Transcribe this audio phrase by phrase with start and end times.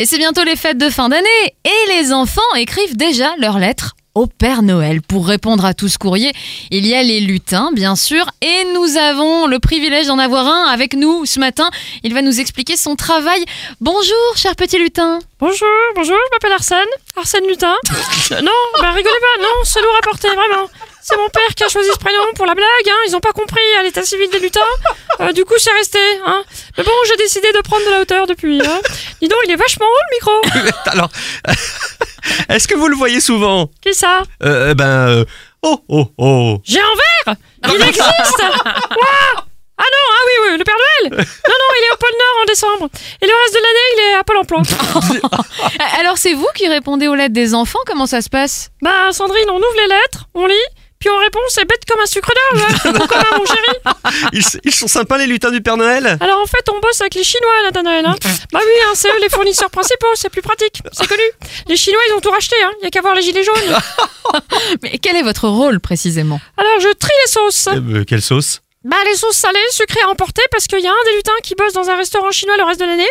[0.00, 1.28] Et c'est bientôt les fêtes de fin d'année
[1.62, 5.02] et les enfants écrivent déjà leurs lettres au Père Noël.
[5.02, 6.32] Pour répondre à tout ce courrier,
[6.70, 10.64] il y a les lutins, bien sûr, et nous avons le privilège d'en avoir un
[10.72, 11.68] avec nous ce matin.
[12.02, 13.44] Il va nous expliquer son travail.
[13.82, 15.18] Bonjour, cher petit lutin.
[15.38, 17.76] Bonjour, bonjour, je m'appelle Arsène, Arsène Lutin.
[18.32, 20.68] Euh, non, bah rigolez pas, non, c'est lourd à porter, vraiment.
[21.02, 22.96] C'est mon père qui a choisi ce prénom pour la blague, hein.
[23.08, 24.60] ils ont pas compris à l'état civil des lutins.
[25.20, 26.42] Euh, du coup, c'est resté, hein.
[26.76, 28.60] Mais bon, j'ai décidé de prendre de la hauteur depuis.
[28.64, 28.80] Hein.
[29.20, 30.70] Dis donc, il est vachement haut le micro.
[30.86, 31.08] Alors,
[32.48, 33.68] est-ce que vous le voyez souvent?
[33.80, 34.22] Qui ça?
[34.42, 35.24] Euh, Ben, euh,
[35.62, 36.58] oh, oh, oh.
[36.64, 36.94] J'ai un
[37.26, 37.36] verre
[37.68, 38.02] Il existe
[38.40, 39.44] Waouh
[39.78, 42.42] Ah non, ah oui, oui, le Père Noël Non, non, il est au pôle Nord
[42.42, 42.88] en décembre.
[43.22, 44.62] Et le reste de l'année, il est à Pôle emploi.
[46.00, 47.78] Alors c'est vous qui répondez aux lettres des enfants?
[47.86, 48.70] Comment ça se passe?
[48.82, 50.54] Bah, Sandrine, on ouvre les lettres, on lit,
[51.00, 52.90] puis on répond, c'est bête comme un sucre d'orge, hein.
[52.94, 54.28] Ou comme un mon chéri.
[54.34, 57.14] Ils, ils sont sympas les lutins du Père Noël Alors en fait, on bosse avec
[57.14, 58.04] les Chinois à la Noël.
[58.04, 58.16] Hein.
[58.52, 61.22] Bah oui, hein, c'est eux les fournisseurs principaux, c'est plus pratique, c'est connu.
[61.68, 62.72] Les Chinois, ils ont tout racheté, hein.
[62.82, 63.78] y a qu'à voir les gilets jaunes.
[64.82, 66.38] Mais quel est votre rôle précisément?
[66.58, 67.68] Alors je trie les sauces.
[67.74, 68.60] Eh ben, Quelle sauce?
[68.84, 71.54] Bah les sauces salées, sucrées à emporter, parce qu'il y a un des lutins qui
[71.54, 73.08] bosse dans un restaurant chinois le reste de l'année.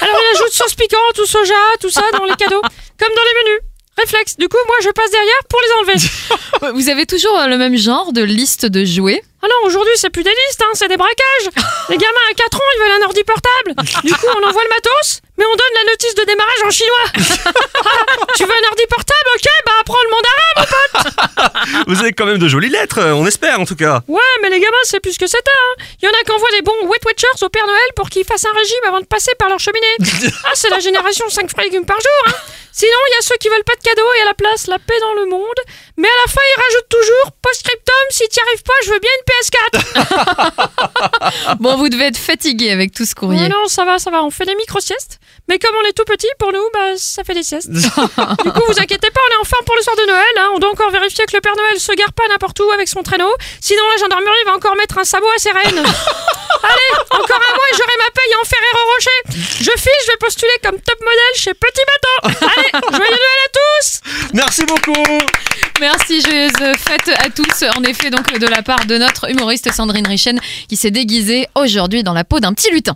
[0.00, 3.44] Alors il ajoute sauce piquante ou soja, tout ça dans les cadeaux, comme dans les
[3.44, 3.60] menus.
[3.98, 4.36] Réflexe.
[4.36, 6.74] Du coup, moi, je passe derrière pour les enlever.
[6.78, 10.10] Vous avez toujours euh, le même genre de liste de jouets Ah non, aujourd'hui, c'est
[10.10, 11.50] plus des listes, hein, c'est des braquages.
[11.88, 13.74] Les gamins à 4 ans, ils veulent un ordi portable.
[14.04, 17.06] Du coup, on envoie le matos, mais on donne la notice de démarrage en chinois.
[17.84, 21.84] Ah, tu veux un ordi portable Ok, bah apprends le mandarin.
[21.86, 24.02] Vous avez quand même de jolies lettres, euh, on espère en tout cas.
[24.08, 25.50] Ouais, mais les gamins, c'est plus que c'était.
[25.50, 25.84] Hein.
[26.02, 28.24] Il y en a qui envoient des bons Wet Watchers au Père Noël pour qu'ils
[28.24, 30.32] fassent un régime avant de passer par leur cheminée.
[30.44, 32.28] Ah, c'est la génération 5 fruits et légumes par jour.
[32.28, 32.32] Hein.
[32.76, 34.78] Sinon, il y a ceux qui veulent pas de cadeaux et à la place la
[34.78, 35.40] paix dans le monde.
[35.96, 39.10] Mais à la fin, ils rajoutent toujours post-scriptum, si t'y arrives pas, je veux bien
[39.16, 41.56] une PS4.
[41.60, 43.40] Bon, vous devez être fatigué avec tout ce courrier.
[43.40, 45.18] Ouais, non, ça va, ça va, on fait des micro-siestes.
[45.48, 47.70] Mais comme on est tout petit, pour nous, bah, ça fait des siestes.
[47.70, 50.36] du coup, vous inquiétez pas, on est en forme pour le soir de Noël.
[50.38, 50.50] Hein.
[50.54, 53.02] On doit encore vérifier que le Père Noël se gare pas n'importe où avec son
[53.02, 53.32] traîneau.
[53.60, 55.82] Sinon, la gendarmerie va encore mettre un sabot à ses reines.
[56.68, 59.64] Allez, encore un mois et j'aurai ma paye en Ferrero Rocher.
[59.64, 62.44] Je fiche, je vais postuler comme top modèle chez Petit Bateau.
[62.46, 64.00] Allez, joyeux Noël à tous
[64.32, 65.18] Merci beaucoup
[65.80, 67.64] Merci, joyeuse fête à tous.
[67.76, 72.02] En effet, donc de la part de notre humoriste Sandrine Richen qui s'est déguisée aujourd'hui
[72.02, 72.94] dans la peau d'un petit lutin.